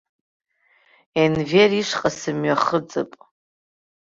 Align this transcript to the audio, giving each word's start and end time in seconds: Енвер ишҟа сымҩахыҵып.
Енвер 1.23 1.71
ишҟа 1.81 2.09
сымҩахыҵып. 2.19 3.11